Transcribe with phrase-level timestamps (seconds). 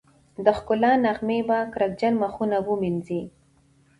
[0.45, 3.21] د ښکلا نغمې به کرکجن مخونه ومينځي